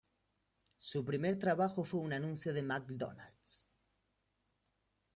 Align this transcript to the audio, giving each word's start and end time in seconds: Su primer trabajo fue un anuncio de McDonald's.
Su 0.79 1.05
primer 1.05 1.37
trabajo 1.37 1.83
fue 1.85 1.99
un 1.99 2.11
anuncio 2.11 2.55
de 2.55 2.63
McDonald's. 2.63 3.67